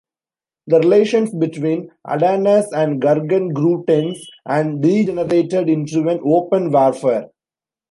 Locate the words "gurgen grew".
2.99-3.83